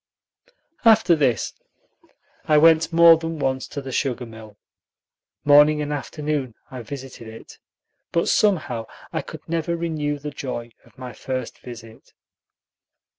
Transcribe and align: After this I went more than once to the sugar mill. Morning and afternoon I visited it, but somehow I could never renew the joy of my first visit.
After 0.83 1.15
this 1.15 1.53
I 2.45 2.57
went 2.57 2.91
more 2.91 3.17
than 3.17 3.37
once 3.37 3.67
to 3.67 3.83
the 3.83 3.91
sugar 3.91 4.25
mill. 4.25 4.57
Morning 5.45 5.79
and 5.79 5.93
afternoon 5.93 6.55
I 6.71 6.81
visited 6.81 7.27
it, 7.27 7.59
but 8.11 8.27
somehow 8.27 8.87
I 9.13 9.21
could 9.21 9.47
never 9.47 9.77
renew 9.77 10.17
the 10.17 10.31
joy 10.31 10.71
of 10.83 10.97
my 10.97 11.13
first 11.13 11.59
visit. 11.59 12.13